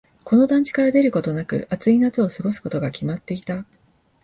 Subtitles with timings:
[0.23, 3.65] この団地から出ることなく、暑い夏を過ごすことが決まっていた。